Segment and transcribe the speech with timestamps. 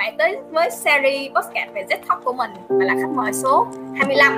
[0.00, 2.50] bạn tới với series podcast về Z Talk của mình.
[2.68, 3.66] Và là khách mời số
[3.96, 4.32] 25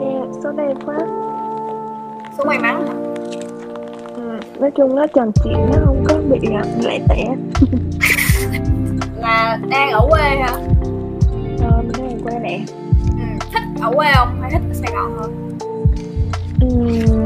[0.00, 0.98] Yeah, số đẹp quá.
[2.38, 2.86] Số may mắn.
[4.16, 7.24] Ừ, Nói chung nó tròn chuyện nó không có bị à, lẻ tẻ.
[9.16, 10.52] Là đang ở quê hả?
[11.60, 12.58] Ờ, mình đang quê nè
[13.10, 13.46] ừ.
[13.52, 14.38] thích ở quê không?
[14.42, 15.58] Hay thích ở Sài Gòn hơn?
[16.60, 17.24] Ừm.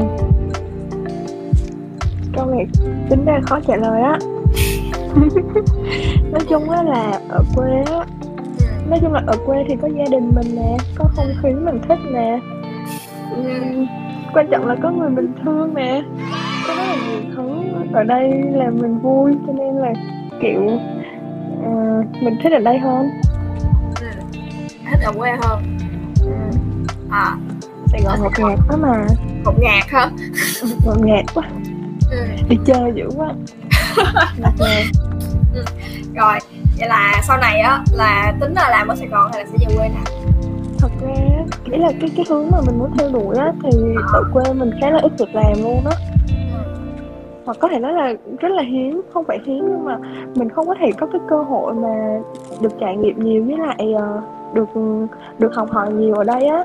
[2.35, 2.65] Câu này
[3.09, 4.19] tính ra khó trả lời á
[6.45, 8.05] Nói chung á là ở quê á.
[8.89, 11.79] Nói chung là ở quê thì có gia đình mình nè Có không khí mình
[11.87, 12.39] thích nè.
[13.35, 13.85] Ừm,
[14.33, 16.01] Quan trọng là có người mình thương nè.
[16.67, 17.49] Có rất là nhiều thứ
[17.93, 19.93] ở đây làm mình vui Cho nên là
[20.41, 20.67] kiểu
[21.63, 23.09] ờ, Mình thích ở đây hơn.
[24.01, 24.07] Ừ.
[24.91, 25.77] thích ở quê hơn?
[26.25, 26.57] Ừ.
[27.11, 27.37] à.
[27.91, 29.05] Sài Gòn ngột ngạt quá mà.
[29.45, 30.09] Ngột ngạt hả?
[30.85, 31.43] Ngột ngạt quá.
[32.11, 32.17] Ừ.
[32.49, 33.27] Đi chơi dữ quá.
[34.39, 34.85] Ngột ngạt
[36.15, 36.37] rồi
[36.77, 39.65] vậy là sau này á là tính là làm ở Sài Gòn hay là sẽ
[39.67, 40.01] về quê nè?
[40.79, 43.69] Thật ra nghĩ là cái cái hướng mà mình muốn theo đuổi á thì
[44.13, 45.97] ở quê mình khá là ít việc làm luôn á.
[47.45, 49.97] Hoặc có thể nói là rất là hiếm không phải hiếm nhưng mà
[50.35, 52.19] mình không có thể có cái cơ hội mà
[52.61, 54.21] được trải nghiệm nhiều với lại ờ,
[54.53, 54.69] được
[55.39, 56.63] được học hỏi nhiều ở đây á.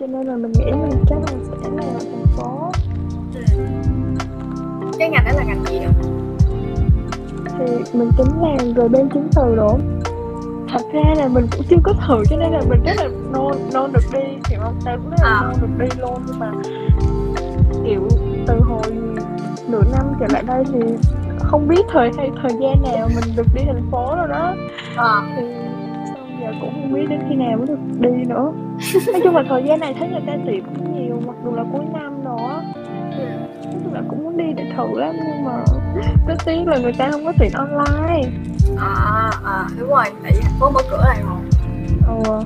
[0.00, 2.70] Cho nên là mình nghĩ mình chắc là sẽ là ở thành phố.
[4.98, 6.03] Cái ngành đó là ngành gì nữa
[7.58, 9.76] thì mình tính làm rồi bên chứng từ đó
[10.68, 13.52] thật ra là mình cũng chưa có thử cho nên là mình rất là nôn
[13.74, 15.40] nôn được đi hiểu không tao cũng rất là À.
[15.42, 16.52] nôn được đi luôn nhưng mà
[17.84, 18.08] kiểu
[18.46, 18.82] từ hồi
[19.68, 20.80] nửa năm trở lại đây thì
[21.38, 24.54] không biết thời hay thời gian nào mình được đi thành phố rồi đó
[24.96, 25.22] à.
[25.36, 25.42] thì
[26.40, 28.52] giờ cũng không biết đến khi nào mới được đi nữa
[29.12, 31.64] nói chung là thời gian này thấy người ta tuyển cũng nhiều mặc dù là
[31.72, 32.60] cuối năm á
[33.18, 33.24] ừ.
[33.64, 35.64] nói chung là cũng muốn đi để thử lắm nhưng mà
[36.26, 38.28] rất tiếc là người ta không có tuyển online.
[38.78, 41.24] À à đúng rồi tại vì thành phố mở cửa rồi.
[41.24, 41.34] Mà
[42.08, 42.40] ừ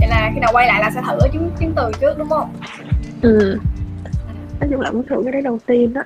[0.00, 2.28] vậy là khi nào quay lại là sẽ thử ở chứng chứng từ trước đúng
[2.28, 2.52] không?
[3.22, 3.58] Ừ.
[4.60, 6.02] Nói chung là muốn thử cái đấy đầu tiên đó.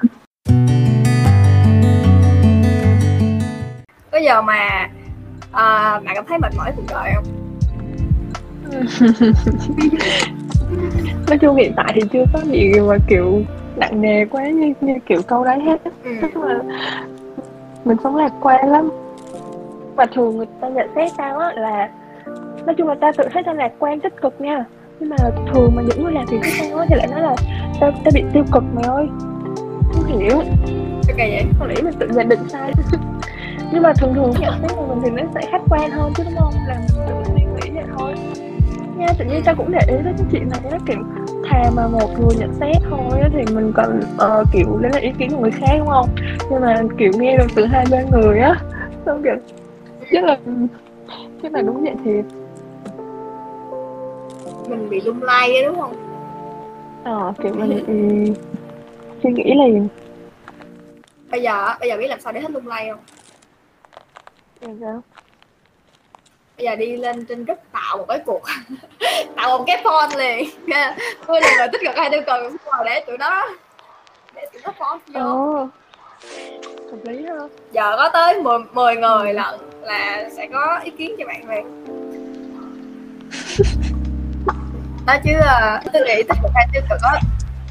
[4.10, 4.88] Có giờ mà
[5.52, 7.24] à, bạn cảm thấy mệt mỏi cuộc đời không?
[11.28, 13.42] Nói chung hiện tại thì chưa có gì mà kiểu
[13.76, 15.80] nặng nề quá như như kiểu câu đấy hết.
[16.04, 16.10] Ừ.
[16.34, 16.60] chung là
[17.84, 18.90] mình sống lạc quan lắm.
[19.96, 21.90] Và thường người ta nhận xét tao á là
[22.66, 24.64] nói chung là tao tự thấy tao lạc quan tích cực nha.
[25.00, 25.16] Nhưng mà
[25.54, 27.36] thường mà những người làm việc với tao á thì lại nói là
[27.80, 29.06] tao tao bị tiêu cực mày ơi.
[29.92, 30.36] Không hiểu.
[31.08, 31.44] Ok vậy?
[31.58, 32.72] Không lẽ mình tự nhận định sai.
[33.72, 36.24] Nhưng mà thường thường nhận xét của mình thì nó sẽ khách quan hơn chứ
[36.24, 36.52] đúng không?
[36.68, 38.14] Là mình tự suy nghĩ vậy thôi.
[38.96, 40.98] Nha tự nhiên tao cũng để ý đến cái chuyện này nó kiểu
[41.48, 45.02] thà mà một người nhận xét thôi á, thì mình còn ờ, kiểu lấy lại
[45.02, 46.08] ý kiến của người khác đúng không?
[46.50, 48.54] Nhưng mà kiểu nghe được từ hai ba người á
[49.06, 49.34] xong kiểu
[50.12, 50.38] chắc là
[51.42, 52.24] chắc là đúng vậy thiệt.
[54.68, 55.94] Mình bị lung lay ấy, đúng không?
[57.04, 58.32] Ờ kiểu mình ừ,
[59.22, 59.88] suy nghĩ liền.
[61.30, 63.00] Bây giờ bây giờ biết làm sao để hết lung lay không?
[64.60, 64.76] Rồi.
[64.80, 65.02] sao?
[66.58, 68.42] Bây giờ đi lên trên group tạo một cái cuộc
[69.36, 70.48] tạo một cái phone liền.
[71.26, 73.48] Tôi là người tích cực hay tiêu cực rồi để tụi nó
[74.34, 75.20] để tụi nó phone vô.
[75.20, 75.68] Ồ,
[76.90, 77.34] hợp lý ha.
[77.72, 81.84] Giờ có tới 10, 10 người lận là sẽ có ý kiến cho bạn liền
[85.06, 87.20] đó chứ ờ, tôi nghĩ tích cực hay tiêu cực á.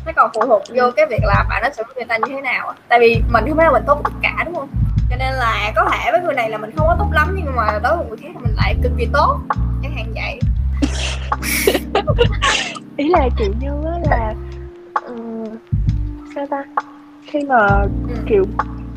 [0.06, 2.36] Nó còn phụ thuộc vô cái việc là bạn đối xử với người ta như
[2.36, 4.70] thế nào tại vì mình không phải là mình tốt tất cả đúng không
[5.14, 7.56] cho nên là có thể với người này là mình không có tốt lắm nhưng
[7.56, 9.40] mà đối với người khác thì mình lại cực kỳ tốt.
[9.84, 10.40] Chẳng hạn vậy.
[12.98, 13.70] Ý là kiểu như
[14.10, 14.34] là
[14.94, 15.46] ừm,
[16.36, 16.64] sao ta?
[17.26, 17.68] Khi mà
[18.08, 18.16] Ừ.
[18.26, 18.44] kiểu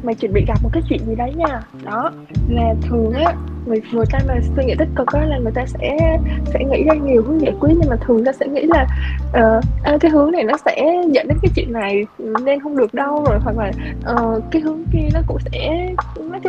[0.06, 1.60] mày chuẩn bị gặp một cái chuyện gì đấy nha.
[1.84, 2.12] Đó
[2.48, 3.34] là thường á
[3.66, 5.96] người người ta mà suy nghĩ tích cực á là người ta sẽ
[6.44, 8.86] sẽ nghĩ ra nhiều hướng giải quyết nhưng mà thường ta sẽ nghĩ là
[9.28, 12.06] uh, à, cái hướng này nó sẽ dẫn đến cái chuyện này
[12.44, 13.70] nên không được đâu rồi hoặc là
[14.12, 15.86] uh, cái hướng kia nó cũng sẽ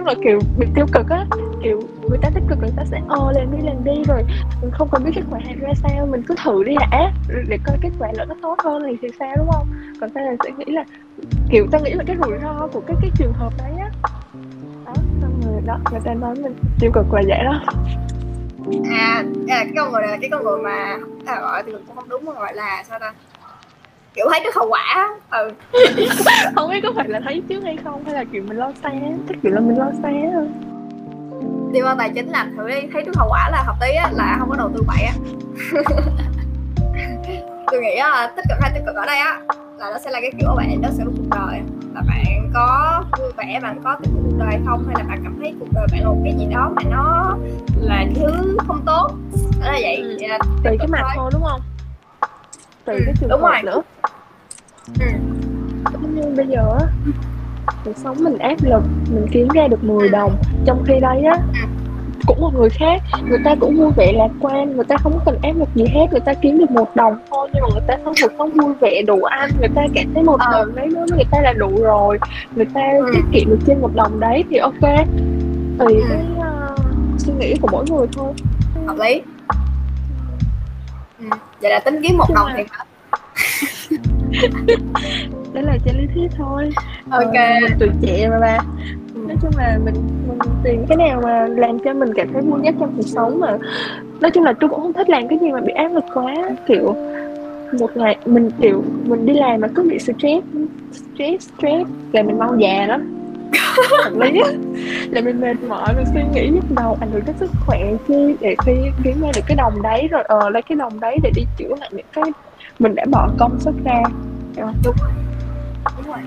[0.07, 1.25] là kiểu bị tiêu cực á.
[1.63, 4.03] Kiểu người ta tích cực người ta sẽ ô làm đi làm đi.
[4.07, 4.23] Rồi
[4.61, 7.11] mình không cần biết kết quả ra sao mình cứ thử đi đã
[7.47, 9.67] để coi kết quả lỡ nó tốt hơn thì thì sao đúng không?
[10.01, 10.83] Còn ta là sẽ nghĩ là
[11.49, 13.89] kiểu ta nghĩ là cái rủi ro của cái cái trường hợp đấy á.
[14.85, 17.61] Đó xong rồi đó người ta nói mình tiêu cực là vậy đó.
[18.91, 21.95] À, à cái con người này là cái con người mà à, gọi thì cũng
[21.95, 23.13] không đúng mà gọi là sao ta?
[24.17, 25.51] Kiểu thấy cái hậu quả ừ.
[26.55, 28.89] Không biết có phải là thấy trước hay không hay là kiểu mình lo xa
[29.29, 30.47] chắc kiểu là mình lo xa thôi
[31.73, 34.09] đi qua tài chính làm thử đi thấy trước hậu quả là hợp lý á
[34.13, 35.13] là không có đầu tư bậy á.
[37.71, 39.39] Tôi nghĩ là tích cực hay tiêu cực ở đây á
[39.77, 41.59] là nó sẽ là cái kiểu bạn nó sẽ cuộc đời.
[41.95, 45.37] Là bạn có vui vẻ bạn có tình cuộc đời không hay là bạn cảm
[45.41, 47.35] thấy cuộc đời bạn là một cái gì đó mà nó
[47.81, 49.07] là thứ không tốt.
[49.59, 49.95] Đó là vậy.
[49.95, 50.17] Ừ.
[50.27, 51.11] Là tùy cái mặt thôi.
[51.15, 51.61] thôi đúng không?
[52.85, 53.61] Tùy Ừ, cái trường đúng hợp rồi.
[53.63, 53.81] nữa
[54.99, 55.05] ừ.
[55.93, 56.85] giống như bây giờ á
[57.85, 60.35] cuộc sống mình áp lực mình kiếm ra được 10 đồng
[60.65, 61.37] trong khi đây á
[62.27, 65.37] cũng một người khác người ta cũng vui vẻ lạc quan người ta không cần
[65.43, 67.97] áp lực gì hết người ta kiếm được một đồng thôi nhưng mà người ta
[68.05, 70.51] sống cuộc sống vui vẻ đủ ăn người ta cảm thấy một Ờ.
[70.51, 72.19] đồng đấy với người ta là đủ rồi
[72.55, 73.11] người ta Ừ.
[73.13, 74.81] tiết kiệm được trên một đồng đấy thì ok
[75.79, 76.01] tùy Ừ.
[76.09, 76.75] cái ờ,
[77.17, 78.33] suy nghĩ của mỗi người thôi
[78.87, 79.21] hợp lý
[81.19, 81.25] ừ.
[81.61, 82.63] vậy là tính kiếm một Nhưng đồng mà- thì
[85.53, 86.69] đấy là trên lý thuyết thôi.
[87.09, 87.33] Ok.
[87.33, 88.57] Ờ, tuổi trẻ mà ba.
[89.15, 89.95] Nói chung là mình
[90.27, 93.39] mình tìm cái nào mà làm cho mình cảm thấy vui nhất trong cuộc sống
[93.39, 93.57] mà.
[94.21, 96.35] Nói chung là tôi cũng không thích làm cái gì mà bị áp lực quá
[96.67, 96.95] kiểu
[97.79, 100.45] một ngày mình kiểu mình đi làm mà cứ bị stress
[100.91, 103.13] stress stress là mình mau già lắm.
[104.03, 104.51] Hợp lý á.
[105.11, 108.35] Là mình mệt mỏi mình suy nghĩ nhức đầu ảnh hưởng đến sức khỏe chi
[108.39, 108.71] để khi
[109.03, 111.75] kiếm ra được cái đồng đấy rồi ờ lấy cái đồng đấy để đi chữa
[111.79, 112.23] lại những cái
[112.79, 114.03] mình đã bỏ công sức ra.
[114.55, 116.19] Đúng rồi.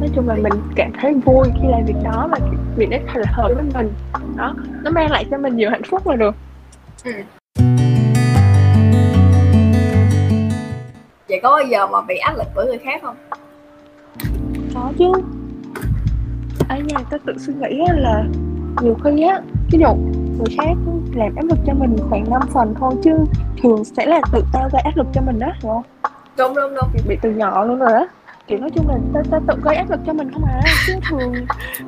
[0.00, 2.38] Nói chung là mình cảm thấy vui khi làm việc đó và
[2.76, 3.92] việc đấy thật là hợp với mình.
[4.36, 6.34] Đó nó mang lại cho mình nhiều hạnh phúc là được.
[7.04, 7.12] Ừ.
[11.28, 13.16] vậy có bao giờ mà bị áp lực bởi người khác không?
[14.74, 15.12] Có chứ.
[16.68, 18.24] Ở nhà tôi tự suy nghĩ là
[18.82, 19.40] nhiều khi á
[19.72, 20.74] ví dụ người khác
[21.14, 23.10] làm áp lực cho mình khoảng 5 phần thôi chứ
[23.62, 25.82] thường sẽ là tự tao gây áp lực cho mình đó hiểu không?
[26.38, 26.90] Đúng đúng đúng.
[27.08, 28.06] Bị từ nhỏ luôn rồi á.
[28.46, 30.92] Kiểu nói chung là ta, ta tự gây áp lực cho mình không à chứ
[31.10, 31.32] thường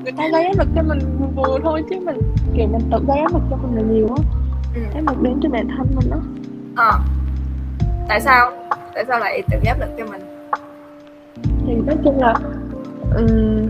[0.03, 2.17] người ta gây áp lực cho mình vừa vừa thôi chứ mình
[2.57, 4.23] kiểu mình tự gây áp lực cho mình là nhiều á.
[4.75, 4.81] Ừ.
[4.95, 6.17] áp lực đến cho bản thân mình đó
[6.77, 6.99] ờ.
[8.09, 8.53] Tại sao?
[8.95, 10.21] Tại sao lại tự áp lực cho mình?
[11.67, 12.35] Thì nói chung là
[13.15, 13.69] ừm,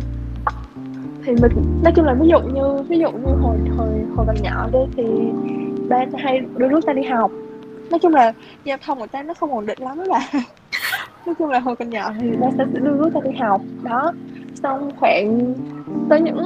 [1.25, 4.37] thì mình, nói chung là ví dụ như, ví dụ như hồi hồi hồi còn
[4.43, 5.05] nhỏ đi, thì
[5.89, 7.31] ba hay đưa đứa ta đi học.
[7.91, 8.33] Nói chung là
[8.65, 10.21] giao thông của ta nó không ổn định lắm đó bà.
[11.27, 13.61] Nói chung là hồi còn nhỏ thì ba sẽ đưa đứa ta đi học.
[13.83, 14.13] Đó.
[14.63, 15.55] Xong khoảng,
[16.09, 16.39] tới những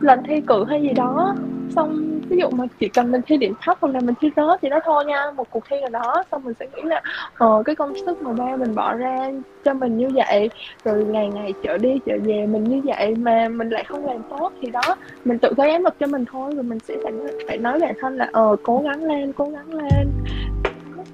[0.00, 1.36] lần thi cử hay gì đó,
[1.76, 4.60] xong ví dụ mà chỉ cần mình thi điểm thấp hoặc là mình thi rớt
[4.62, 6.24] thì nó thôi nha, một cuộc thi nào đó.
[6.30, 7.02] Xong mình sẽ nghĩ là
[7.34, 9.30] ờ cái công sức mà ba mình bỏ ra
[9.64, 10.50] cho mình như vậy,
[10.84, 14.22] rồi ngày ngày chở đi chở về mình như vậy mà mình lại không làm
[14.30, 16.52] tốt thì đó, mình tự gây áp lực cho mình thôi.
[16.54, 17.12] Rồi mình sẽ phải
[17.48, 20.10] phải nói bản thân là ờ cố gắng lên, cố gắng lên.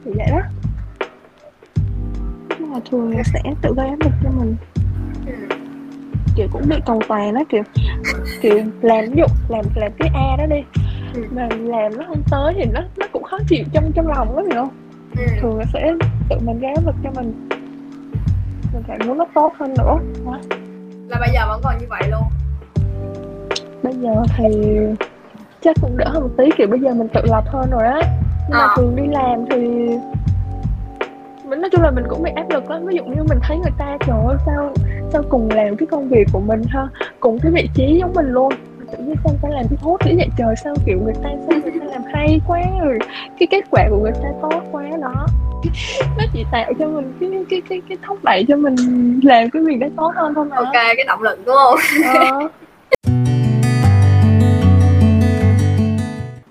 [0.05, 0.41] Thì vậy đó.
[2.59, 4.57] Nhưng mà thường là sẽ tự gây áp lực cho mình.
[6.37, 7.63] Kiểu cũng bị cầu toàn đó kiểu
[8.41, 10.63] kiểu làm ví dụ, làm làm cái a đó đi
[11.15, 11.21] Ừ.
[11.31, 14.45] mà làm nó không tới thì nó nó cũng khó chịu trong trong lòng lắm
[14.51, 14.71] hiểu không
[15.17, 15.23] Ừ.
[15.41, 15.93] thường là sẽ
[16.31, 17.49] tự mình gây áp lực cho mình
[18.75, 20.39] mình phải muốn nó tốt hơn nữa đó.
[21.09, 22.23] là bây giờ vẫn còn như vậy luôn
[23.83, 24.77] bây giờ thì
[25.61, 28.01] chắc cũng đỡ hơn một tí kiểu bây giờ mình tự lập hơn rồi á
[28.49, 28.75] nhưng mà Ờ.
[28.77, 29.59] thường đi làm thì
[31.49, 33.59] mình nói chung là mình cũng bị áp lực lắm ví dụ như mình thấy
[33.59, 34.73] người ta trời ơi sao
[35.13, 36.89] sao cùng làm cái công việc của mình ha
[37.21, 38.57] cùng cái vị trí giống mình luôn Mà
[38.93, 41.61] tự nhiên người ta làm cái hốt dữ vậy trời sao kiểu người ta sao
[41.63, 42.99] người ta làm hay quá rồi
[43.39, 45.27] cái kết quả của người ta tốt quá đó.
[46.19, 48.77] Nó chỉ tạo cho mình cái cái cái cái thúc đẩy cho mình
[49.23, 50.57] làm cái việc đó tốt hơn thôi mà.
[50.57, 51.79] Ok cái động lực đúng không?
[52.15, 52.49] Ờ.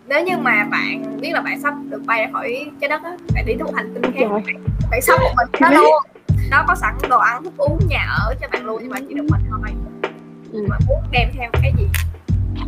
[0.08, 3.18] nếu như mà bạn biết là bạn sắp được bay ra khỏi trái đất á
[3.34, 4.56] bạn đi tới một hành tinh khác trời
[4.92, 6.04] bạn sống một mình đó luôn.
[6.51, 9.13] Nó có sẵn đồ ăn thức uống nhà ở cho bạn luôn nhưng mà chỉ
[9.13, 9.60] được mình thôi.
[10.54, 10.66] Ừ.
[10.70, 11.88] mà muốn đem theo cái gì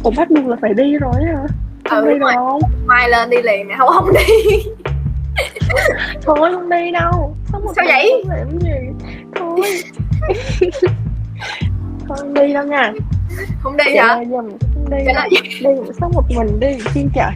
[0.04, 1.44] Ủa bắt buộc là phải đi rồi hả?
[1.90, 2.32] Không Ừ, đi rồi.
[2.36, 2.62] không?
[2.86, 4.64] mai lên đi liền nè không không đi.
[6.22, 7.36] Thôi không đi đâu.
[7.52, 8.24] Một Sao vậy?
[8.28, 9.08] không làm gì.
[9.36, 9.62] Thôi.
[12.08, 12.94] Thôi không đi đâu nha.
[13.62, 14.16] Không đi Vậy hả?
[14.32, 14.50] không
[14.90, 14.98] đi
[15.60, 17.32] Đi sống một mình đi chi trời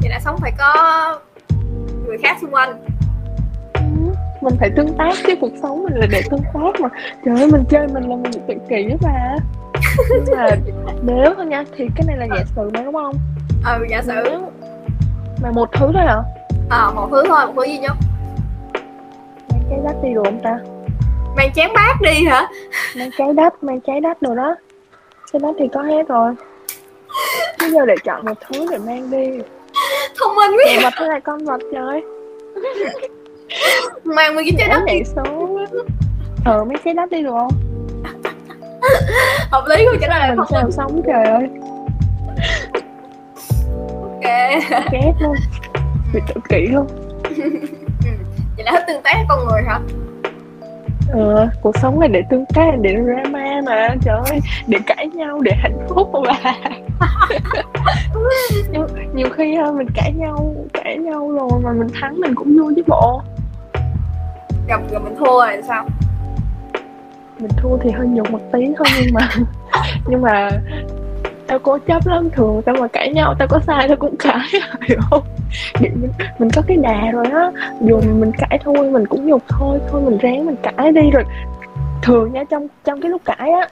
[0.00, 0.74] vậy là sống phải có
[2.06, 2.70] người khác xung quanh.
[3.74, 3.80] Ừ,
[4.42, 6.88] Mình phải tương tác chứ cuộc sống mình là để tương tác mà.
[7.24, 9.36] Trời ơi mình chơi mình là mình tự kỷ mà
[10.36, 10.48] Mà
[11.02, 13.14] nếu thôi nha thì cái này là giả sử mà đúng không?
[13.66, 14.12] ừ giả sử.
[14.24, 14.50] Nếu
[15.42, 16.22] mà một thứ thôi hả?
[16.70, 17.92] ờ một thứ thôi một thứ duy nhất
[19.50, 20.58] Mang trái đất đi được không ta?
[21.36, 22.48] mang chén bát đi hả?
[22.96, 24.54] Mang trái đất mang trái đất đồ đó.
[25.32, 26.34] Trái đất thì có hết rồi.
[27.60, 29.26] Bây giờ để chọn một thứ để mang đi.
[30.20, 30.72] Thông minh quá.
[30.82, 32.02] Vật hay là con vật trời?
[34.04, 35.58] Mang nguyên cái trái đất nhảy số
[36.44, 37.52] ờ mấy trái đất đi được không
[39.50, 41.48] hợp lý của trả lời là thông sao sống trời ơi.
[44.02, 44.30] Ok.
[44.92, 45.34] Ghét luôn.
[46.14, 46.86] Bị tự kỷ luôn.
[48.56, 49.80] Vậy là hết tương tác con người hả?
[51.12, 54.40] Ờ, cuộc sống là để tương tác để drama mà trời ơi.
[54.66, 56.52] Để cãi nhau để hạnh phúc mà.
[58.72, 62.56] Nhiều, nhiều khi ha, mình cãi nhau cãi nhau rồi mà mình thắng mình cũng
[62.58, 63.22] vui chứ bộ.
[64.68, 65.86] Gặp rồi mình thua rồi sao
[67.42, 69.28] mình thua thì hơi nhục một tí thôi nhưng mà
[70.06, 70.50] nhưng mà
[71.46, 74.46] tao cố chấp lắm thường tao mà cãi nhau tao có sai tao cũng cãi
[74.88, 75.22] hiểu không?
[75.80, 76.08] Mình,
[76.38, 80.00] mình có cái đà rồi á dù mình cãi thôi mình cũng nhục thôi thôi
[80.04, 81.24] mình ráng mình cãi đi rồi.
[82.02, 83.68] Thường nha trong trong cái lúc cãi á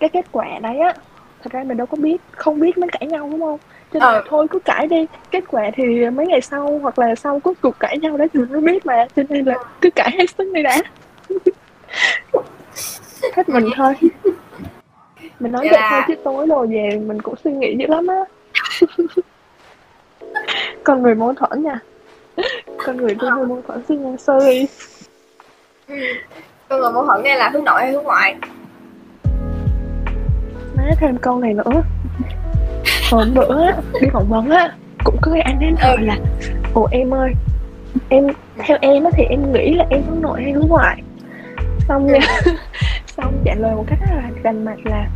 [0.00, 0.92] cái kết quả đấy á
[1.44, 3.58] thật ra mình đâu có biết không biết mới cãi nhau đúng không?
[3.92, 4.22] Cho nên Ờ.
[4.28, 7.78] thôi cứ cãi đi kết quả thì mấy ngày sau hoặc là sau cuối cuộc
[7.80, 10.44] cãi nhau đấy thì mình mới biết mà cho nên là cứ cãi hết sức
[10.54, 10.82] đi đã
[13.36, 13.94] hết mình thôi.
[15.40, 18.24] Mình nói Vậy thôi chứ tối rồi về mình cũng suy nghĩ dữ lắm á.
[20.84, 21.78] Con người mâu thuẫn nha.
[22.86, 24.66] Con người tôi hơi mâu thuẫn xin nha sorry
[25.88, 25.94] ừ.
[26.68, 28.36] con người mâu thuẫn đây là hướng nội hay hướng ngoại?
[30.76, 31.82] Nói thêm câu này nữa.
[33.10, 33.66] Hôm bữa
[34.00, 34.72] đi phỏng vấn á
[35.04, 36.16] cũng có cái anh đến hỏi là
[36.74, 37.32] ồ em ơi
[38.08, 38.26] em
[38.58, 41.02] theo em á thì em nghĩ là em hướng nội hay hướng ngoại?
[41.88, 42.18] Xong nha.
[42.44, 42.54] Xong
[43.48, 45.06] trả lời một cách rất là rành mạch là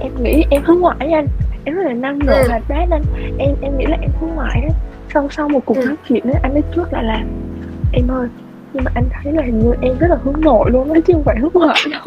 [0.00, 1.26] em nghĩ em hướng ngoại anh
[1.64, 2.48] em rất là năng nổ Ừ.
[2.48, 3.02] hoạt bát anh
[3.38, 4.74] em em nghĩ là em hướng ngoại á
[5.14, 5.84] xong sau một cuộc Ừ.
[5.86, 7.24] nói chuyện á anh ấy trước lại là
[7.92, 8.28] em ơi
[8.72, 11.12] nhưng mà anh thấy là hình như em rất là hướng nội luôn á chứ
[11.12, 12.02] không phải hướng ngoại đâu.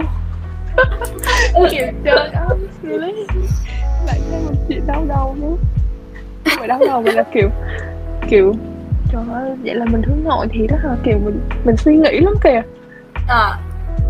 [1.71, 3.25] Kiểu trời ơi really
[4.05, 5.55] lại thêm một chuyện đau đầu nữa.
[6.45, 7.49] Không phải đau đầu mà là kiểu
[8.29, 8.53] kiểu
[9.11, 12.19] trời ơi vậy là mình hướng nội thì đó là kiểu mình mình suy nghĩ
[12.19, 12.61] lắm kìa.
[13.27, 13.57] À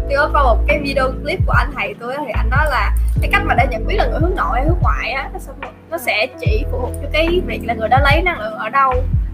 [0.09, 2.65] tôi có coi một cái video clip của anh thầy tôi á, thì anh nói
[2.69, 5.29] là cái cách mà để nhận biết là người hướng nội hay hướng ngoại á
[5.33, 5.51] nó sẽ,
[5.91, 8.69] nó sẽ chỉ phụ thuộc cho cái việc là người đó lấy năng lượng ở
[8.69, 8.93] đâu.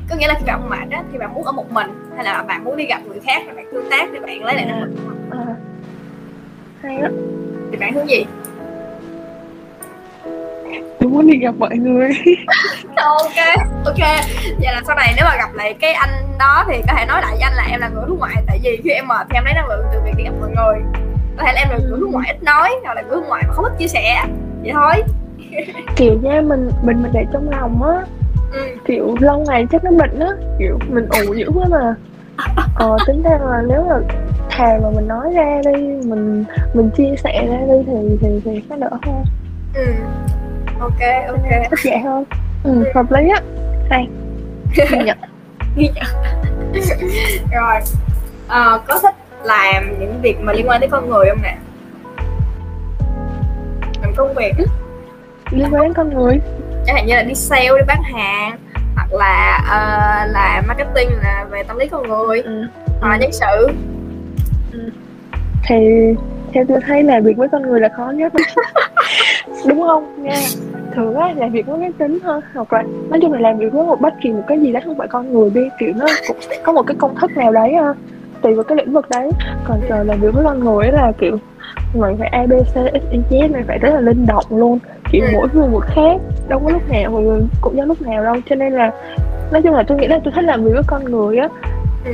[0.09, 2.43] Có nghĩa là khi bạn mệt á thì bạn muốn ở một mình hay là
[2.43, 4.81] bạn muốn đi gặp người khác và bạn tương tác thì bạn lấy lại năng
[4.81, 4.95] lượng?
[5.31, 5.55] À,
[6.81, 7.07] hay đó
[7.71, 8.25] thì bạn hướng gì?
[10.99, 12.09] Tôi muốn đi gặp mọi người
[13.03, 13.99] ok ok.
[14.59, 17.21] Vậy là sau này nếu mà gặp lại cái anh đó thì có thể nói
[17.21, 19.37] lại với anh là em là người hướng ngoại tại vì khi em mệt thì
[19.37, 21.03] em lấy năng lượng từ việc đi gặp mọi người
[21.37, 23.43] có thể là em là người hướng ngoại ít nói hoặc là người hướng ngoại
[23.47, 24.25] mà không thích chia sẻ.
[24.63, 25.03] Vậy thôi.
[25.95, 28.05] Kiểu nha mình mình mình để trong lòng á
[28.51, 28.75] ừ.
[28.85, 30.29] kiểu lâu ngày chắc nó bệnh á
[30.59, 31.95] kiểu mình ủ dữ quá mà.
[32.75, 33.95] Ờ tính ra là nếu mà
[34.49, 38.61] thà mà mình nói ra đi mình mình chia sẻ ra đi thì thì thì
[38.69, 39.23] nó đỡ hơn.
[39.73, 39.85] Ừ.
[40.79, 41.69] Ok ok.
[41.69, 42.23] Thích vậy hơn
[42.63, 43.41] ừ, hợp lý á.
[43.89, 44.07] Hay.
[44.75, 45.17] Ghi nhận.
[45.75, 46.05] Ghi nhận.
[47.51, 47.79] Rồi.
[48.47, 51.57] Ờ, có thích làm những việc mà liên quan tới con người không nè?
[54.01, 54.53] Làm công việc.
[55.51, 56.39] Liên quan đến con người.
[56.85, 58.57] Chẳng hạn như là đi sale đi bán hàng
[58.95, 62.41] hoặc là ờ, làm marketing là về tâm lý con người.
[62.41, 62.67] Ừ.
[63.01, 63.69] hoặc là nhân sự.
[65.67, 65.75] Thì
[66.53, 68.33] theo tôi thấy làm việc với con người là khó nhất.
[69.67, 70.23] Đúng không?
[70.23, 70.35] Nha
[70.95, 73.73] thường á làm việc với máy tính thôi hoặc là nói chung là làm việc
[73.73, 76.05] với một bất kỳ một cái gì đó không phải con người đi kiểu nó
[76.27, 77.93] cũng sẽ có một cái công thức nào đấy ha
[78.41, 79.29] tùy vào cái lĩnh vực đấy
[79.67, 81.37] còn giờ làm việc với con người là kiểu
[81.95, 82.75] mày phải a b c
[83.29, 84.79] z mày phải rất là linh động luôn
[85.11, 85.29] kiểu Ừ.
[85.33, 87.19] mỗi người một khác đâu có lúc nào mà
[87.61, 88.91] cũng giống lúc nào đâu cho nên là
[89.51, 91.47] nói chung là tôi nghĩ là tôi thích làm việc với con người á
[92.05, 92.11] Ừ.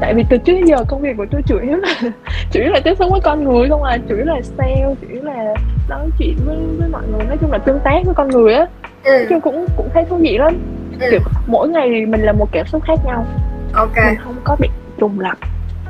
[0.00, 1.94] tại vì từ trước đến giờ công việc của tôi chủ yếu là
[2.50, 5.06] chủ yếu là tiếp xúc với con người không à chủ yếu là sale chủ
[5.12, 5.54] yếu là
[5.88, 8.66] nói chuyện với với mọi người nói chung là tương tác với con người á.
[9.04, 9.26] Nói ừ.
[9.30, 10.58] chung cũng cũng thấy thú vị lắm.
[11.00, 11.06] Ừ.
[11.10, 13.24] kiểu mỗi ngày mình là một cảm xúc khác nhau.
[13.72, 13.96] Ok.
[13.96, 14.68] Mình không có bị
[14.98, 15.38] trùng lặp.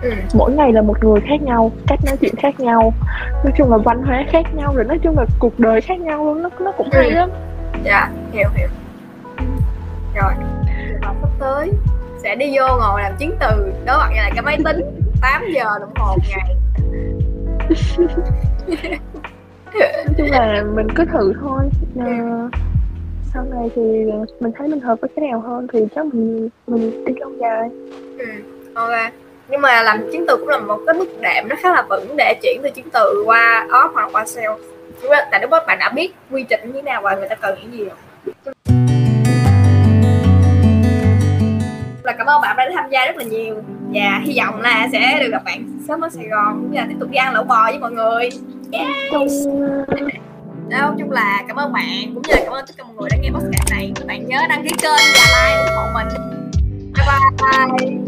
[0.02, 0.12] Ừ.
[0.34, 2.92] mỗi ngày là một người khác nhau cách nói chuyện khác nhau.
[3.44, 6.24] Nói chung là văn hóa khác nhau rồi nói chung là cuộc đời khác nhau
[6.24, 6.42] luôn.
[6.42, 7.14] Nó nó cũng hay Ừ.
[7.14, 7.30] lắm.
[7.84, 8.68] Dạ hiểu hiểu.
[10.14, 10.32] Rồi.
[11.02, 11.70] Và sắp tới
[12.22, 13.72] sẽ đi vô ngồi làm chứng từ.
[13.86, 14.80] Mặt với lại cái máy tính.
[15.22, 16.54] 8 giờ đồng hồ ngày
[19.74, 21.64] nói chung là mình cứ thử thôi.
[22.00, 22.48] À,
[23.34, 23.82] sau này thì
[24.40, 27.70] mình thấy mình hợp với cái nào hơn thì chắc mình mình đi lâu dài.
[28.18, 28.26] Ừ.
[28.74, 29.12] ok.
[29.48, 32.16] Nhưng mà làm chứng từ cũng là một cái bước đệm nó khá là vững
[32.16, 34.48] để chuyển từ chứng từ qua off hoặc qua sale.
[35.30, 37.58] Tại lúc đó bạn đã biết quy trình như thế nào và người ta cần
[37.62, 37.96] những gì rồi
[42.08, 43.62] là cảm ơn bạn đã tham gia rất là nhiều
[43.94, 46.86] và hy vọng là sẽ được gặp bạn sớm ở Sài Gòn cũng như là
[46.88, 48.28] tiếp tục đi ăn lẩu bò với mọi người
[49.12, 49.26] trong
[50.68, 53.08] Đâu, chung là cảm ơn bạn cũng như là cảm ơn tất cả mọi người
[53.10, 53.92] đã nghe podcast này.
[53.94, 56.08] Các bạn nhớ đăng ký kênh và like ủng hộ mình.
[56.94, 57.06] Bye
[57.78, 58.07] bye.